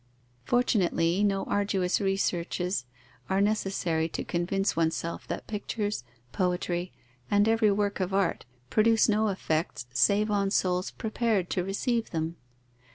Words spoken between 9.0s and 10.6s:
no effects save on